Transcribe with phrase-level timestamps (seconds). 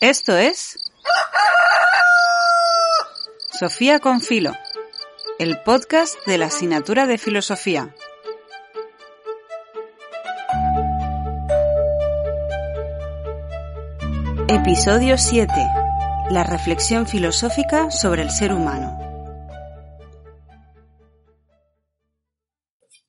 [0.00, 0.78] Esto es
[3.52, 4.52] Sofía con Filo,
[5.38, 7.94] el podcast de la asignatura de Filosofía.
[14.48, 15.52] Episodio 7.
[16.30, 18.98] La reflexión filosófica sobre el ser humano.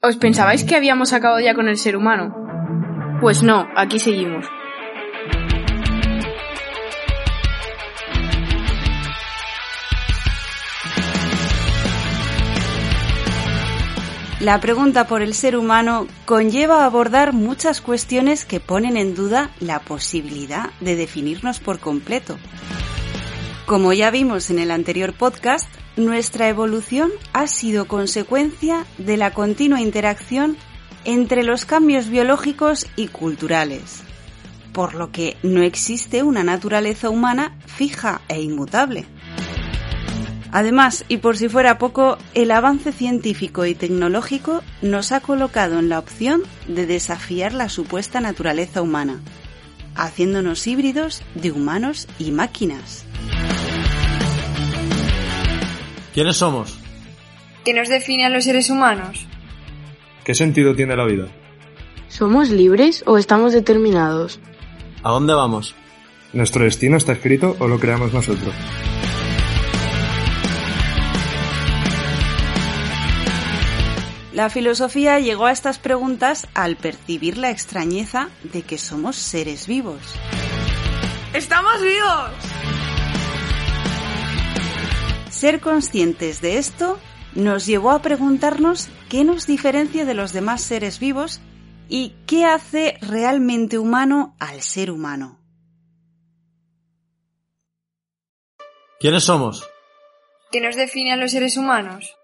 [0.02, 2.36] ¿Os pensabais que habíamos acabado ya con el ser humano?
[3.22, 4.46] Pues no, aquí seguimos.
[14.42, 19.82] La pregunta por el ser humano conlleva abordar muchas cuestiones que ponen en duda la
[19.82, 22.40] posibilidad de definirnos por completo.
[23.68, 29.80] Como ya vimos en el anterior podcast, nuestra evolución ha sido consecuencia de la continua
[29.80, 30.58] interacción
[31.06, 34.02] entre los cambios biológicos y culturales,
[34.74, 39.06] por lo que no existe una naturaleza humana fija e inmutable.
[40.52, 45.88] Además, y por si fuera poco, el avance científico y tecnológico nos ha colocado en
[45.88, 49.22] la opción de desafiar la supuesta naturaleza humana,
[49.96, 53.06] haciéndonos híbridos de humanos y máquinas.
[56.14, 56.78] ¿Quiénes somos?
[57.64, 59.26] ¿Qué nos define a los seres humanos?
[60.26, 61.28] ¿Qué sentido tiene la vida?
[62.10, 64.42] ¿Somos libres o estamos determinados?
[65.02, 65.76] ¿A dónde vamos?
[66.34, 68.54] ¿Nuestro destino está escrito o lo creamos nosotros?
[74.34, 80.00] La filosofía llegó a estas preguntas al percibir la extrañeza de que somos seres vivos.
[81.34, 82.32] ¡Estamos vivos!
[85.30, 86.98] Ser conscientes de esto
[87.36, 91.42] nos llevó a preguntarnos qué nos diferencia de los demás seres vivos
[91.90, 95.40] y qué hace realmente humano al ser humano.
[98.98, 99.68] ¿Quiénes somos?
[100.52, 102.16] ¿Qué nos define a los seres humanos?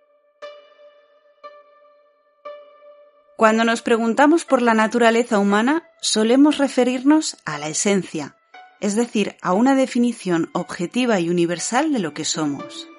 [3.38, 8.36] Cuando nos preguntamos por la naturaleza humana, solemos referirnos a la esencia,
[8.82, 12.90] es decir, a una definición objetiva y universal de lo que somos.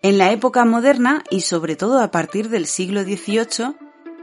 [0.00, 3.74] En la época moderna, y sobre todo a partir del siglo XVIII,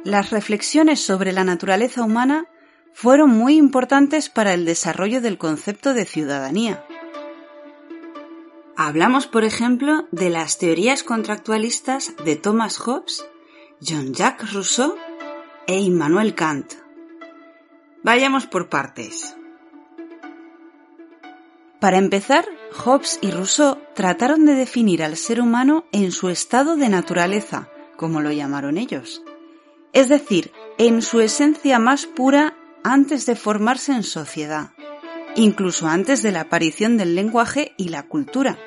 [0.05, 2.47] las reflexiones sobre la naturaleza humana
[2.93, 6.85] fueron muy importantes para el desarrollo del concepto de ciudadanía.
[8.87, 13.25] Hablamos, por ejemplo, de las teorías contractualistas de Thomas Hobbes,
[13.81, 14.95] Jean-Jacques Rousseau
[15.65, 16.71] e Immanuel Kant.
[18.03, 19.35] Vayamos por partes.
[21.79, 26.87] Para empezar, Hobbes y Rousseau trataron de definir al ser humano en su estado de
[26.87, 29.23] naturaleza, como lo llamaron ellos,
[29.93, 32.53] es decir, en su esencia más pura
[32.83, 34.73] antes de formarse en sociedad
[35.35, 38.57] incluso antes de la aparición del lenguaje y la cultura.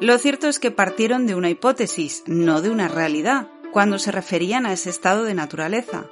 [0.00, 4.66] Lo cierto es que partieron de una hipótesis, no de una realidad, cuando se referían
[4.66, 6.06] a ese estado de naturaleza,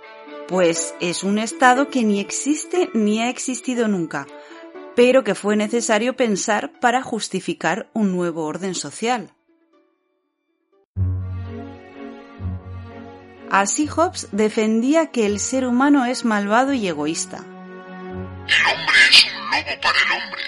[0.48, 4.26] pues es un estado que ni existe ni ha existido nunca,
[4.96, 9.34] pero que fue necesario pensar para justificar un nuevo orden social.
[13.50, 17.44] Así Hobbes defendía que el ser humano es malvado y egoísta,
[18.46, 20.42] el hombre es un lobo para el hombre.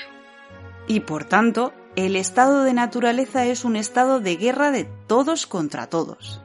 [0.88, 5.88] Y por tanto, el estado de naturaleza es un estado de guerra de todos contra
[5.88, 6.42] todos.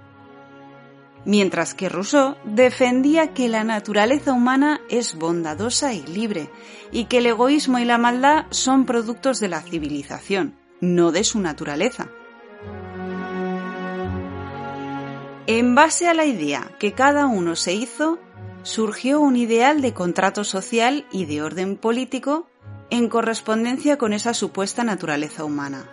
[1.25, 6.49] Mientras que Rousseau defendía que la naturaleza humana es bondadosa y libre,
[6.91, 11.39] y que el egoísmo y la maldad son productos de la civilización, no de su
[11.39, 12.09] naturaleza.
[15.47, 18.19] En base a la idea que cada uno se hizo,
[18.63, 22.47] surgió un ideal de contrato social y de orden político
[22.91, 25.89] en correspondencia con esa supuesta naturaleza humana.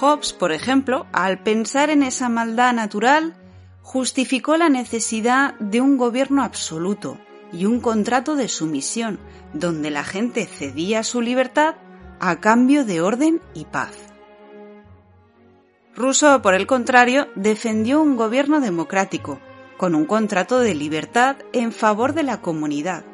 [0.00, 3.34] Hobbes, por ejemplo, al pensar en esa maldad natural,
[3.82, 7.18] justificó la necesidad de un gobierno absoluto
[7.52, 9.18] y un contrato de sumisión,
[9.52, 11.74] donde la gente cedía su libertad
[12.20, 14.12] a cambio de orden y paz.
[15.94, 19.40] Rousseau, por el contrario, defendió un gobierno democrático,
[19.76, 23.04] con un contrato de libertad en favor de la comunidad,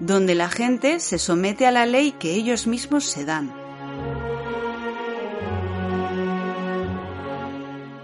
[0.00, 3.52] donde la gente se somete a la ley que ellos mismos se dan.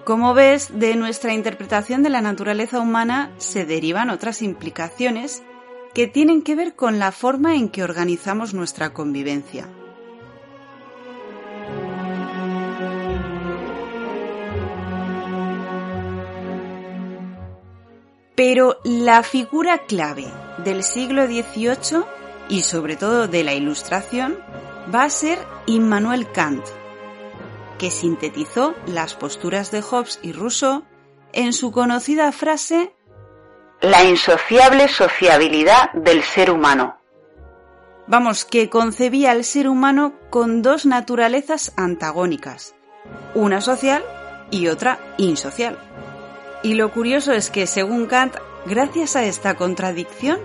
[0.04, 5.42] Como ves, de nuestra interpretación de la naturaleza humana se derivan otras implicaciones
[5.94, 9.66] que tienen que ver con la forma en que organizamos nuestra convivencia.
[18.34, 20.26] Pero la figura clave
[20.58, 22.04] del siglo XVIII
[22.48, 24.38] y sobre todo de la Ilustración
[24.94, 26.64] va a ser Immanuel Kant,
[27.78, 30.84] que sintetizó las posturas de Hobbes y Rousseau
[31.32, 32.94] en su conocida frase
[33.80, 36.98] La insociable sociabilidad del ser humano.
[38.06, 42.74] Vamos, que concebía al ser humano con dos naturalezas antagónicas,
[43.34, 44.04] una social
[44.50, 45.78] y otra insocial.
[46.62, 50.38] Y lo curioso es que, según Kant, gracias a esta contradicción,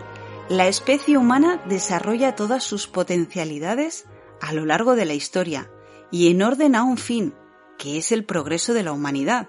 [0.50, 4.06] la especie humana desarrolla todas sus potencialidades
[4.42, 5.69] a lo largo de la historia
[6.12, 7.36] y en orden a un fin,
[7.77, 9.48] que es el progreso de la humanidad.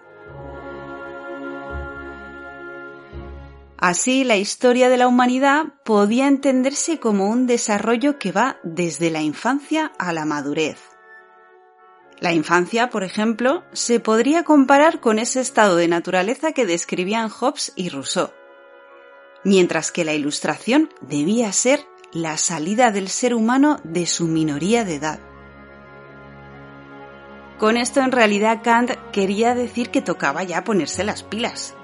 [3.78, 9.22] Así, la historia de la humanidad podía entenderse como un desarrollo que va desde la
[9.22, 10.78] infancia a la madurez.
[12.20, 17.72] La infancia, por ejemplo, se podría comparar con ese estado de naturaleza que describían Hobbes
[17.74, 18.30] y Rousseau,
[19.44, 24.96] mientras que la ilustración debía ser la salida del ser humano de su minoría de
[24.96, 25.20] edad.
[27.58, 31.74] Con esto en realidad Kant quería decir que tocaba ya ponerse las pilas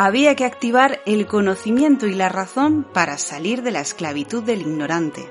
[0.00, 5.28] había que activar el conocimiento y la razón para salir de la esclavitud del ignorante.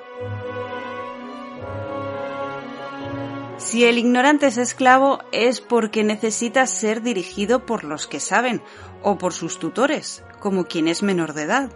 [3.56, 8.62] Si el ignorante es esclavo es porque necesita ser dirigido por los que saben
[9.04, 11.70] o por sus tutores, como quien es menor de edad.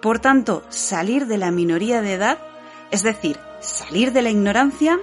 [0.00, 2.38] Por tanto, salir de la minoría de edad,
[2.90, 4.98] es decir, salir de la ignorancia,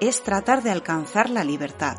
[0.00, 1.96] es tratar de alcanzar la libertad.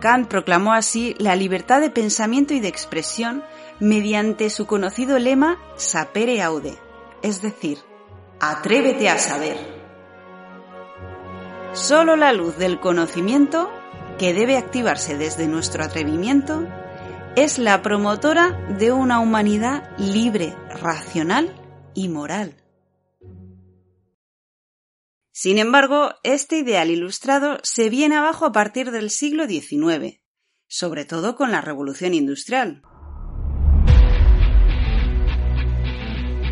[0.00, 3.42] Kant proclamó así la libertad de pensamiento y de expresión
[3.80, 6.78] mediante su conocido lema sapere aude,
[7.22, 7.78] es decir,
[8.40, 9.56] atrévete a saber.
[11.72, 13.70] Solo la luz del conocimiento,
[14.18, 16.66] que debe activarse desde nuestro atrevimiento,
[17.36, 21.54] es la promotora de una humanidad libre, racional
[21.94, 22.56] y moral.
[25.32, 30.22] Sin embargo, este ideal ilustrado se viene abajo a partir del siglo XIX,
[30.66, 32.82] sobre todo con la Revolución Industrial.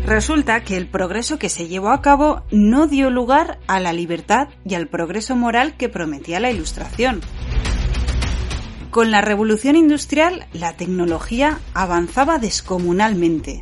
[0.05, 4.49] Resulta que el progreso que se llevó a cabo no dio lugar a la libertad
[4.63, 7.21] y al progreso moral que prometía la Ilustración.
[8.95, 13.61] Con la Revolución Industrial, la tecnología avanzaba descomunalmente,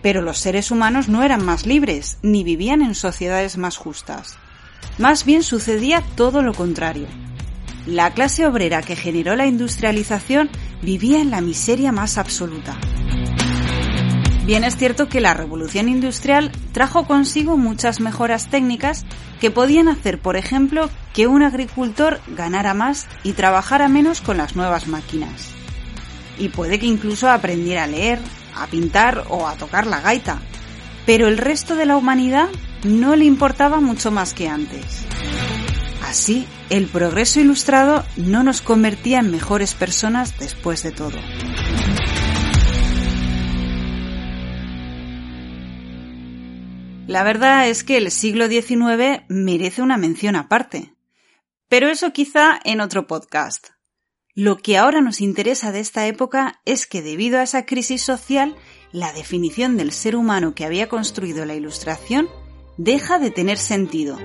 [0.00, 4.36] pero los seres humanos no eran más libres ni vivían en sociedades más justas.
[4.96, 7.08] Más bien sucedía todo lo contrario.
[7.84, 10.48] La clase obrera que generó la industrialización
[10.82, 12.78] vivía en la miseria más absoluta.
[14.50, 19.04] Bien es cierto que la revolución industrial trajo consigo muchas mejoras técnicas
[19.40, 24.56] que podían hacer, por ejemplo, que un agricultor ganara más y trabajara menos con las
[24.56, 25.52] nuevas máquinas.
[26.36, 28.18] Y puede que incluso aprendiera a leer,
[28.56, 30.40] a pintar o a tocar la gaita.
[31.06, 32.48] Pero el resto de la humanidad
[32.82, 35.04] no le importaba mucho más que antes.
[36.08, 41.18] Así, el progreso ilustrado no nos convertía en mejores personas después de todo.
[47.10, 50.94] La verdad es que el siglo XIX merece una mención aparte.
[51.68, 53.70] Pero eso quizá en otro podcast.
[54.32, 58.54] Lo que ahora nos interesa de esta época es que debido a esa crisis social,
[58.92, 62.28] la definición del ser humano que había construido la Ilustración
[62.76, 64.16] deja de tener sentido.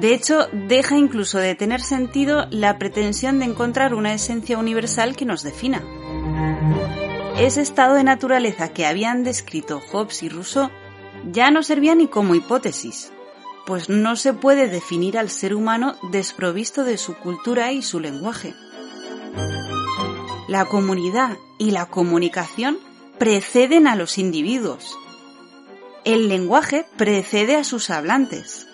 [0.00, 5.26] De hecho, deja incluso de tener sentido la pretensión de encontrar una esencia universal que
[5.26, 5.84] nos defina.
[7.40, 10.70] Ese estado de naturaleza que habían descrito Hobbes y Rousseau
[11.32, 13.12] ya no servía ni como hipótesis,
[13.66, 18.54] pues no se puede definir al ser humano desprovisto de su cultura y su lenguaje.
[20.48, 22.78] La comunidad y la comunicación
[23.18, 24.98] preceden a los individuos,
[26.04, 28.66] el lenguaje precede a sus hablantes.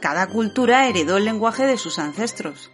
[0.00, 2.70] Cada cultura heredó el lenguaje de sus ancestros.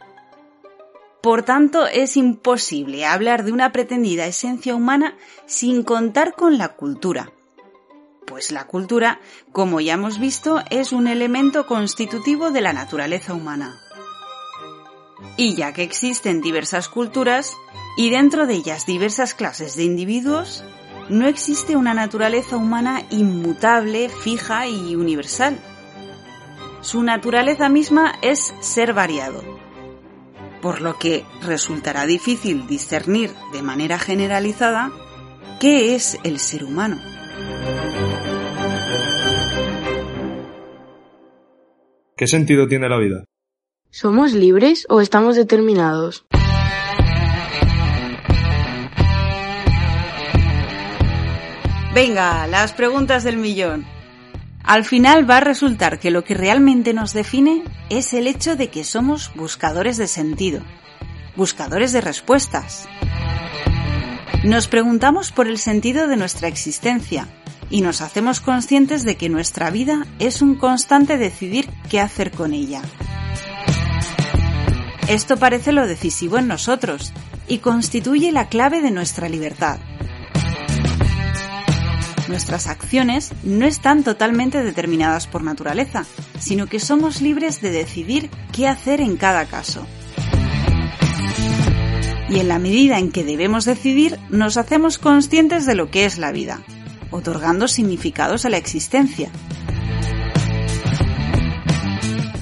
[1.26, 7.33] Por tanto, es imposible hablar de una pretendida esencia humana sin contar con la cultura.
[8.25, 9.18] Pues la cultura,
[9.50, 13.76] como ya hemos visto, es un elemento constitutivo de la naturaleza humana.
[15.37, 17.56] Y ya que existen diversas culturas,
[17.97, 20.62] y dentro de ellas diversas clases de individuos,
[21.09, 25.59] no existe una naturaleza humana inmutable, fija y universal.
[26.83, 29.56] Su naturaleza misma es ser variado,
[30.66, 34.90] por lo que resultará difícil discernir de manera generalizada
[35.61, 37.00] qué es el ser humano.
[42.16, 43.25] ¿Qué sentido tiene la vida?
[43.90, 46.26] ¿Somos libres o estamos determinados?
[51.94, 53.87] Venga, las preguntas del millón.
[54.66, 58.68] Al final va a resultar que lo que realmente nos define es el hecho de
[58.68, 60.61] que somos buscadores de sentido,
[61.37, 62.88] buscadores de respuestas.
[64.42, 67.28] Nos preguntamos por el sentido de nuestra existencia
[67.70, 72.52] y nos hacemos conscientes de que nuestra vida es un constante decidir qué hacer con
[72.52, 72.82] ella.
[75.08, 77.12] Esto parece lo decisivo en nosotros
[77.46, 79.78] y constituye la clave de nuestra libertad.
[82.28, 86.04] Nuestras acciones no están totalmente determinadas por naturaleza,
[86.38, 89.87] sino que somos libres de decidir qué hacer en cada caso.
[92.28, 96.18] Y en la medida en que debemos decidir, nos hacemos conscientes de lo que es
[96.18, 96.61] la vida,
[97.12, 99.30] otorgando significados a la existencia.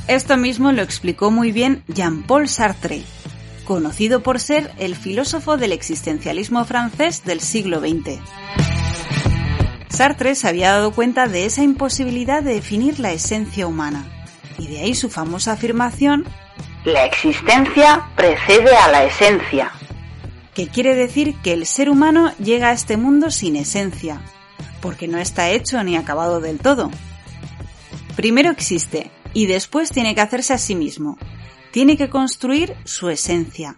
[0.08, 3.02] Esto mismo lo explicó muy bien Jean-Paul Sartre,
[3.64, 8.20] conocido por ser el filósofo del existencialismo francés del siglo XX.
[9.94, 14.04] Sartre se había dado cuenta de esa imposibilidad de definir la esencia humana,
[14.58, 16.24] y de ahí su famosa afirmación
[16.84, 19.70] La existencia precede a la esencia.
[20.52, 24.20] que quiere decir que el ser humano llega a este mundo sin esencia,
[24.80, 26.90] porque no está hecho ni acabado del todo.
[28.16, 31.18] Primero existe y después tiene que hacerse a sí mismo.
[31.70, 33.76] Tiene que construir su esencia.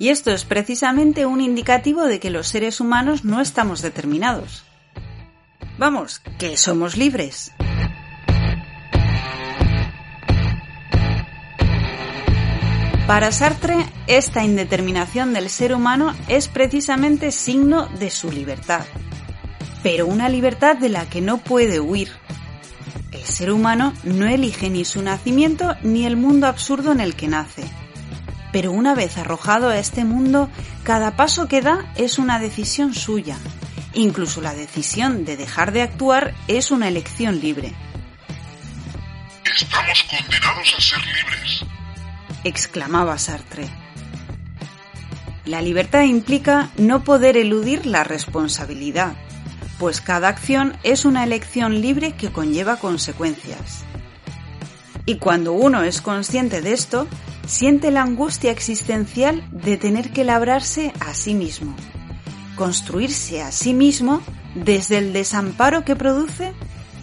[0.00, 4.64] Y esto es precisamente un indicativo de que los seres humanos no estamos determinados.
[5.76, 7.52] Vamos, que somos libres.
[13.06, 13.76] Para Sartre,
[14.06, 18.86] esta indeterminación del ser humano es precisamente signo de su libertad,
[19.82, 22.08] pero una libertad de la que no puede huir.
[23.12, 27.28] El ser humano no elige ni su nacimiento ni el mundo absurdo en el que
[27.28, 27.79] nace.
[28.52, 30.48] Pero una vez arrojado a este mundo,
[30.82, 33.36] cada paso que da es una decisión suya.
[33.94, 37.74] Incluso la decisión de dejar de actuar es una elección libre.
[39.44, 41.64] Estamos condenados a ser libres.
[42.44, 43.68] exclamaba Sartre.
[45.44, 49.14] La libertad implica no poder eludir la responsabilidad,
[49.78, 53.84] pues cada acción es una elección libre que conlleva consecuencias.
[55.06, 57.08] Y cuando uno es consciente de esto,
[57.50, 61.74] siente la angustia existencial de tener que labrarse a sí mismo,
[62.54, 64.22] construirse a sí mismo
[64.54, 66.52] desde el desamparo que produce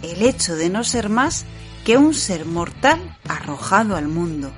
[0.02, 1.44] el hecho de no ser más
[1.84, 4.50] que un ser mortal arrojado al mundo.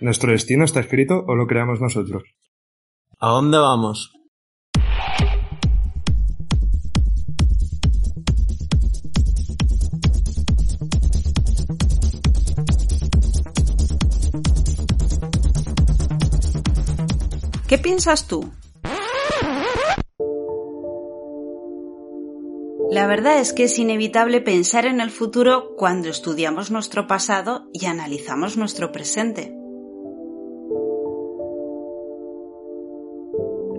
[0.00, 2.24] ¿Nuestro destino está escrito o lo creamos nosotros?
[3.18, 4.12] ¿A dónde vamos?
[17.68, 18.48] ¿Qué piensas tú?
[22.88, 27.86] La verdad es que es inevitable pensar en el futuro cuando estudiamos nuestro pasado y
[27.86, 29.52] analizamos nuestro presente.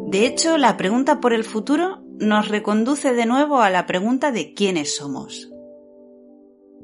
[0.08, 4.54] De hecho, la pregunta por el futuro nos reconduce de nuevo a la pregunta de
[4.54, 5.50] quiénes somos.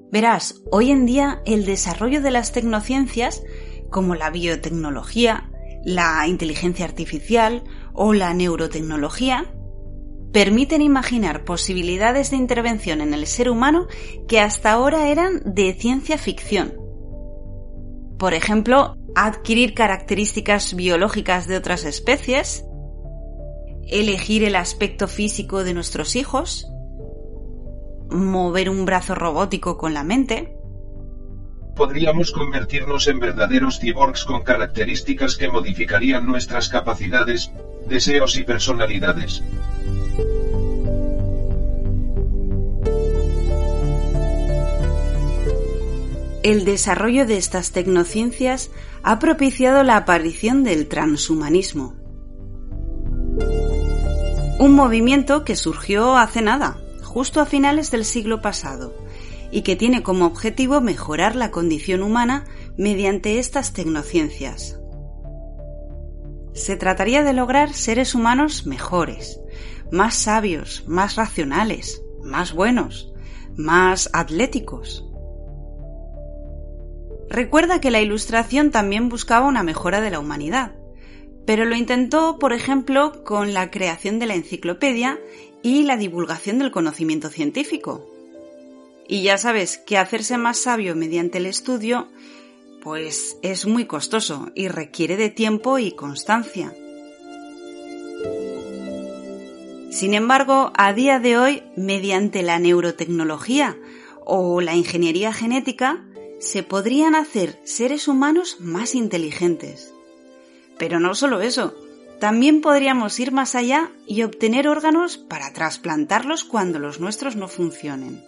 [0.10, 3.44] Verás, hoy en día el desarrollo de las tecnociencias,
[3.90, 5.53] como la biotecnología,
[5.86, 7.64] la inteligencia artificial
[7.94, 9.54] o la neurotecnología,
[10.32, 13.88] permiten imaginar posibilidades de intervención en el ser humano
[14.28, 16.74] que hasta ahora eran de ciencia ficción.
[18.18, 22.66] Por ejemplo, adquirir características biológicas de otras especies,
[23.88, 26.68] elegir el aspecto físico de nuestros hijos,
[28.10, 30.58] mover un brazo robótico con la mente,
[31.76, 37.52] Podríamos convertirnos en verdaderos cyborgs con características que modificarían nuestras capacidades,
[37.88, 39.42] deseos y personalidades.
[46.44, 48.70] El desarrollo de estas tecnociencias
[49.02, 51.96] ha propiciado la aparición del transhumanismo.
[54.60, 58.94] Un movimiento que surgió hace nada, justo a finales del siglo pasado,
[59.54, 62.46] y que tiene como objetivo mejorar la condición humana
[62.76, 64.80] mediante estas tecnociencias.
[66.54, 69.40] Se trataría de lograr seres humanos mejores,
[69.92, 73.14] más sabios, más racionales, más buenos,
[73.56, 75.08] más atléticos.
[77.30, 80.74] Recuerda que la Ilustración también buscaba una mejora de la humanidad,
[81.46, 85.20] pero lo intentó, por ejemplo, con la creación de la enciclopedia
[85.62, 88.13] y la divulgación del conocimiento científico.
[89.08, 92.10] Y ya sabes que hacerse más sabio mediante el estudio,
[92.82, 96.74] pues es muy costoso y requiere de tiempo y constancia.
[99.90, 103.78] Sin embargo, a día de hoy, mediante la neurotecnología
[104.26, 106.04] o la ingeniería genética,
[106.40, 109.94] se podrían hacer seres humanos más inteligentes.
[110.78, 111.76] Pero no solo eso,
[112.20, 118.24] también podríamos ir más allá y obtener órganos para trasplantarlos cuando los nuestros no funcionen,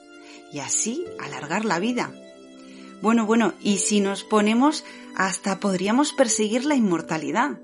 [0.55, 2.13] y así alargar la vida.
[3.01, 7.59] Bueno, bueno, y si nos ponemos, hasta podríamos perseguir la inmortalidad.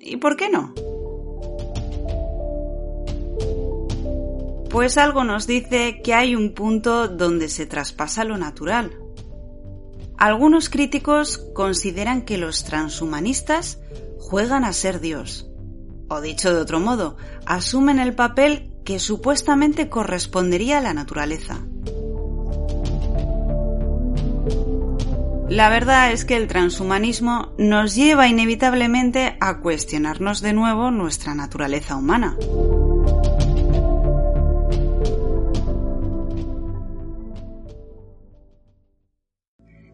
[0.00, 0.74] ¿Y por qué no?
[4.68, 8.98] Pues algo nos dice que hay un punto donde se traspasa lo natural.
[10.18, 13.78] Algunos críticos consideran que los transhumanistas
[14.18, 15.48] juegan a ser Dios.
[16.08, 21.64] O dicho de otro modo, asumen el papel que supuestamente correspondería a la naturaleza.
[25.48, 31.96] La verdad es que el transhumanismo nos lleva inevitablemente a cuestionarnos de nuevo nuestra naturaleza
[31.96, 32.36] humana.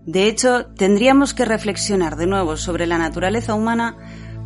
[0.07, 3.97] De hecho, tendríamos que reflexionar de nuevo sobre la naturaleza humana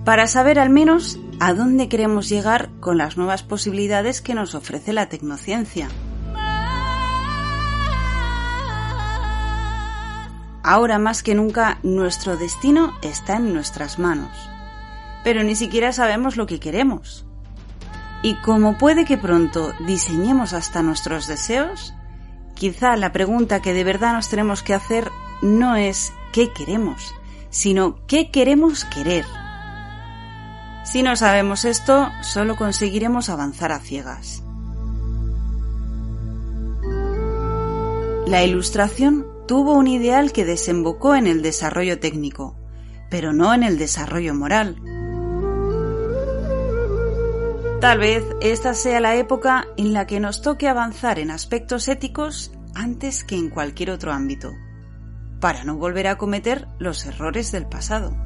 [0.04, 4.92] para saber al menos a dónde queremos llegar con las nuevas posibilidades que nos ofrece
[4.92, 5.88] la tecnociencia.
[10.66, 14.30] Ahora más que nunca nuestro destino está en nuestras manos,
[15.22, 17.26] pero ni siquiera sabemos lo que queremos.
[18.22, 21.92] Y como puede que pronto diseñemos hasta nuestros deseos,
[22.54, 25.10] quizá la pregunta que de verdad nos tenemos que hacer
[25.42, 27.14] no es qué queremos,
[27.50, 29.26] sino qué queremos querer.
[30.86, 34.42] Si no sabemos esto, solo conseguiremos avanzar a ciegas.
[38.26, 42.56] La ilustración tuvo un ideal que desembocó en el desarrollo técnico,
[43.10, 44.76] pero no en el desarrollo moral.
[47.80, 52.52] Tal vez esta sea la época en la que nos toque avanzar en aspectos éticos
[52.74, 54.52] antes que en cualquier otro ámbito
[55.44, 58.16] para no volver a cometer los errores del pasado.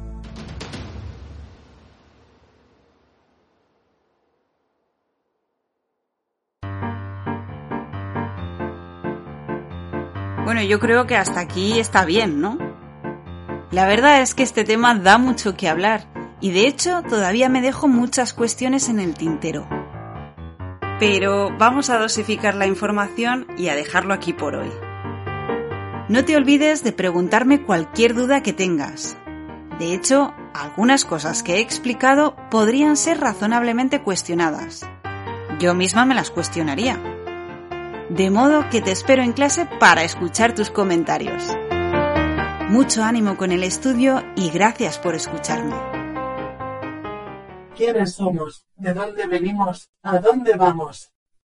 [10.59, 12.57] Bueno, yo creo que hasta aquí está bien, ¿no?
[13.71, 16.03] La verdad es que este tema da mucho que hablar
[16.41, 19.69] y de hecho todavía me dejo muchas cuestiones en el tintero.
[20.99, 24.69] Pero vamos a dosificar la información y a dejarlo aquí por hoy.
[26.09, 29.15] No te olvides de preguntarme cualquier duda que tengas.
[29.79, 34.85] De hecho, algunas cosas que he explicado podrían ser razonablemente cuestionadas.
[35.57, 36.99] Yo misma me las cuestionaría.
[38.09, 41.43] De modo que te espero en clase para escuchar tus comentarios.
[42.67, 45.75] Mucho ánimo con el estudio y gracias por escucharme.
[47.75, 48.65] ¿Quiénes somos?
[48.75, 49.89] ¿De dónde venimos?
[50.01, 51.11] ¿A dónde vamos?